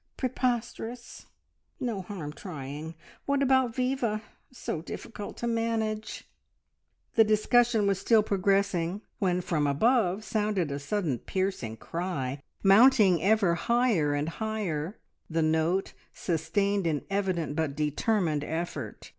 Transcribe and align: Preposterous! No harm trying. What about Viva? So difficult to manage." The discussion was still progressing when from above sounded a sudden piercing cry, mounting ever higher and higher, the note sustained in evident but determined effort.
Preposterous! 0.17 1.27
No 1.79 2.01
harm 2.01 2.33
trying. 2.33 2.95
What 3.27 3.43
about 3.43 3.75
Viva? 3.75 4.23
So 4.51 4.81
difficult 4.81 5.37
to 5.37 5.45
manage." 5.45 6.27
The 7.13 7.23
discussion 7.23 7.85
was 7.85 7.99
still 7.99 8.23
progressing 8.23 9.01
when 9.19 9.41
from 9.41 9.67
above 9.67 10.23
sounded 10.23 10.71
a 10.71 10.79
sudden 10.79 11.19
piercing 11.19 11.77
cry, 11.77 12.41
mounting 12.63 13.21
ever 13.21 13.53
higher 13.53 14.15
and 14.15 14.27
higher, 14.27 14.97
the 15.29 15.43
note 15.43 15.93
sustained 16.11 16.87
in 16.87 17.05
evident 17.11 17.55
but 17.55 17.75
determined 17.75 18.43
effort. 18.43 19.07